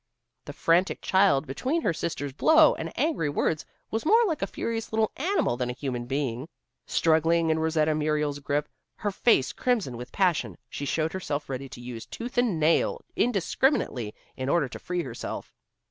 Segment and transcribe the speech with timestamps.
[0.45, 4.91] The frantic child, between her sister's blows and angry words, was more like a furious
[4.91, 6.47] little animal than a human being.
[6.87, 11.79] Struggling in Rosetta Muriel's grip, her face crimson with passion, she showed herself ready to
[11.81, 15.53] use tooth and nail indiscriminately in order to free herself.